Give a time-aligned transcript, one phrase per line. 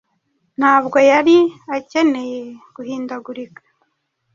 [0.59, 1.37] Ntabwo yari
[1.77, 2.39] akeneye
[2.75, 3.61] guhindagurika